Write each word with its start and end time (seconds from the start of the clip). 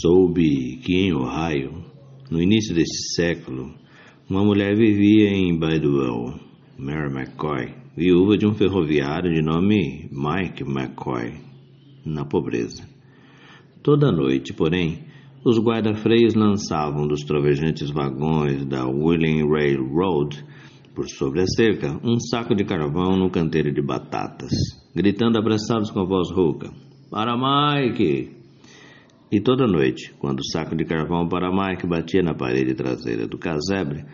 soube 0.00 0.76
que 0.84 0.94
em 0.94 1.12
Ohio, 1.12 1.84
no 2.30 2.40
início 2.40 2.74
deste 2.74 3.14
século, 3.14 3.74
uma 4.28 4.44
mulher 4.44 4.76
vivia 4.76 5.28
em 5.30 5.58
Bidwell, 5.58 6.34
Mary 6.78 7.12
McCoy, 7.12 7.74
viúva 7.96 8.36
de 8.36 8.46
um 8.46 8.54
ferroviário 8.54 9.32
de 9.32 9.42
nome 9.42 10.08
Mike 10.12 10.62
McCoy, 10.62 11.32
na 12.06 12.24
pobreza. 12.24 12.88
Toda 13.82 14.12
noite, 14.12 14.52
porém, 14.52 15.04
os 15.44 15.58
guarda-freios 15.58 16.34
lançavam 16.34 17.06
dos 17.06 17.22
trovejantes 17.22 17.90
vagões 17.90 18.64
da 18.66 18.86
Wheeling 18.86 19.48
Railroad 19.48 20.44
por 20.94 21.08
sobre 21.08 21.42
a 21.42 21.46
cerca 21.46 21.98
um 22.04 22.20
saco 22.20 22.54
de 22.54 22.64
carvão 22.64 23.16
no 23.16 23.30
canteiro 23.30 23.72
de 23.72 23.82
batatas, 23.82 24.52
gritando 24.94 25.38
abraçados 25.38 25.90
com 25.90 26.06
voz 26.06 26.30
rouca: 26.30 26.70
Para 27.10 27.36
Mike! 27.36 28.37
E 29.30 29.40
toda 29.40 29.66
noite, 29.66 30.14
quando 30.18 30.40
o 30.40 30.44
saco 30.44 30.74
de 30.74 30.86
carvão 30.86 31.28
para 31.28 31.52
Mike 31.52 31.86
batia 31.86 32.22
na 32.22 32.34
parede 32.34 32.74
traseira 32.74 33.26
do 33.26 33.36
casebre, 33.36 34.06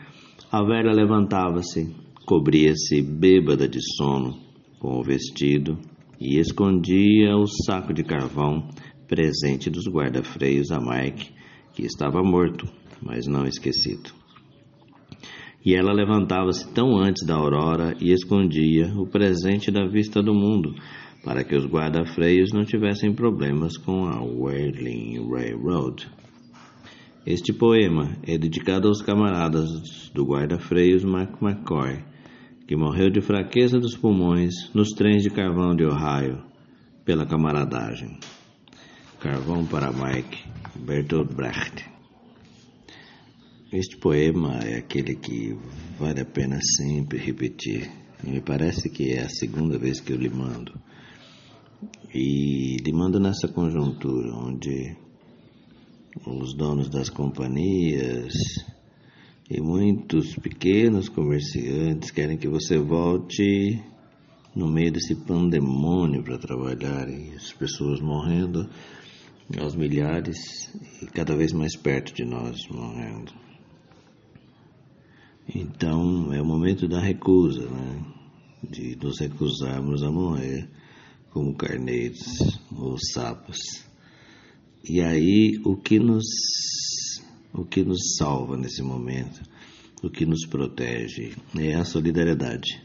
a 0.50 0.64
velha 0.64 0.92
levantava-se, 0.92 1.94
cobria-se 2.26 3.00
bêbada 3.00 3.68
de 3.68 3.78
sono 3.96 4.34
com 4.80 4.98
o 4.98 5.04
vestido 5.04 5.78
e 6.20 6.38
escondia 6.40 7.36
o 7.36 7.46
saco 7.46 7.94
de 7.94 8.02
carvão 8.02 8.68
presente 9.06 9.70
dos 9.70 9.86
guarda-freios 9.86 10.72
a 10.72 10.80
Mike, 10.80 11.30
que 11.74 11.82
estava 11.82 12.20
morto, 12.20 12.66
mas 13.00 13.28
não 13.28 13.46
esquecido. 13.46 14.10
E 15.64 15.76
ela 15.76 15.92
levantava-se 15.92 16.72
tão 16.74 16.98
antes 16.98 17.24
da 17.24 17.36
aurora 17.36 17.94
e 18.00 18.12
escondia 18.12 18.92
o 18.96 19.06
presente 19.06 19.70
da 19.70 19.86
vista 19.86 20.20
do 20.20 20.34
mundo, 20.34 20.74
para 21.24 21.42
que 21.42 21.56
os 21.56 21.64
guarda-freios 21.64 22.52
não 22.52 22.64
tivessem 22.64 23.14
problemas 23.14 23.78
com 23.78 24.04
a 24.04 24.22
Whirling 24.22 25.26
Railroad. 25.30 26.06
Este 27.26 27.54
poema 27.54 28.18
é 28.22 28.36
dedicado 28.36 28.88
aos 28.88 29.00
camaradas 29.00 30.10
do 30.12 30.26
guarda-freios 30.26 31.02
Mark 31.02 31.42
McCoy, 31.42 32.04
que 32.68 32.76
morreu 32.76 33.10
de 33.10 33.22
fraqueza 33.22 33.80
dos 33.80 33.96
pulmões 33.96 34.52
nos 34.74 34.90
trens 34.90 35.22
de 35.22 35.30
carvão 35.30 35.74
de 35.74 35.84
Ohio 35.84 36.44
pela 37.04 37.24
camaradagem. 37.24 38.18
Carvão 39.18 39.64
para 39.64 39.90
Mike, 39.90 40.44
Bertolt 40.76 41.32
Brecht. 41.34 41.86
Este 43.72 43.96
poema 43.96 44.58
é 44.62 44.76
aquele 44.76 45.16
que 45.16 45.56
vale 45.98 46.20
a 46.20 46.24
pena 46.26 46.58
sempre 46.76 47.18
repetir. 47.18 47.90
Me 48.22 48.40
parece 48.40 48.90
que 48.90 49.12
é 49.12 49.22
a 49.22 49.28
segunda 49.28 49.78
vez 49.78 50.00
que 50.00 50.12
eu 50.12 50.16
lhe 50.16 50.28
mando. 50.28 50.72
E 52.14 52.76
lhe 52.76 52.92
mando 52.92 53.18
nessa 53.18 53.48
conjuntura 53.48 54.34
onde 54.34 54.96
os 56.26 56.54
donos 56.54 56.88
das 56.88 57.10
companhias 57.10 58.32
e 59.50 59.60
muitos 59.60 60.36
pequenos 60.36 61.08
comerciantes 61.08 62.10
querem 62.10 62.38
que 62.38 62.48
você 62.48 62.78
volte 62.78 63.82
no 64.54 64.68
meio 64.68 64.92
desse 64.92 65.14
pandemônio 65.16 66.22
para 66.22 66.38
trabalhar 66.38 67.08
e 67.10 67.34
as 67.34 67.52
pessoas 67.52 68.00
morrendo 68.00 68.68
aos 69.60 69.74
milhares 69.74 70.72
e 71.02 71.06
cada 71.06 71.36
vez 71.36 71.52
mais 71.52 71.76
perto 71.76 72.14
de 72.14 72.24
nós 72.24 72.66
morrendo. 72.68 73.32
Então 75.54 76.32
é 76.32 76.40
o 76.40 76.46
momento 76.46 76.88
da 76.88 77.00
recusa, 77.00 77.68
né? 77.68 78.04
de 78.70 78.96
nos 78.96 79.20
recusarmos 79.20 80.02
a 80.02 80.10
morrer 80.10 80.70
como 81.34 81.52
carneiros 81.56 82.60
ou 82.70 82.96
sapos. 82.96 83.84
E 84.88 85.02
aí 85.02 85.60
o 85.64 85.76
que 85.76 85.98
nos 85.98 86.24
o 87.52 87.64
que 87.64 87.84
nos 87.84 88.16
salva 88.16 88.56
nesse 88.56 88.82
momento, 88.82 89.42
o 90.02 90.08
que 90.08 90.24
nos 90.24 90.46
protege 90.46 91.34
é 91.58 91.74
a 91.74 91.84
solidariedade. 91.84 92.82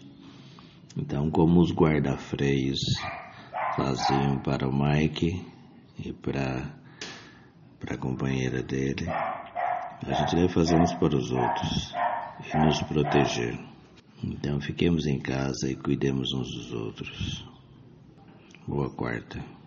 Então, 0.97 1.29
como 1.31 1.61
os 1.61 1.71
guarda-freios 1.71 2.79
faziam 3.75 4.39
para 4.39 4.67
o 4.67 4.73
Mike 4.73 5.45
e 6.03 6.11
para 6.11 6.75
para 7.79 7.95
a 7.95 7.97
companheira 7.97 8.61
dele, 8.61 9.07
a 9.07 10.13
gente 10.13 10.35
deve 10.35 10.49
fazer 10.49 10.75
uns 10.75 10.93
para 10.95 11.15
os 11.15 11.31
outros 11.31 11.93
e 12.53 12.57
nos 12.57 12.81
proteger. 12.81 13.57
Então 14.21 14.59
fiquemos 14.59 15.05
em 15.05 15.19
casa 15.19 15.69
e 15.71 15.75
cuidemos 15.75 16.33
uns 16.33 16.51
dos 16.51 16.73
outros. 16.73 17.49
Boa 18.67 18.89
quarta. 18.89 19.58